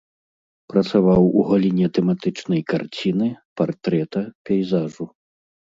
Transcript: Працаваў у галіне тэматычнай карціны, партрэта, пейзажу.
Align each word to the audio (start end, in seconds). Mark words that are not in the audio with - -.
Працаваў 0.71 1.21
у 1.41 1.43
галіне 1.49 1.87
тэматычнай 1.99 2.61
карціны, 2.75 3.29
партрэта, 3.63 4.19
пейзажу. 4.51 5.05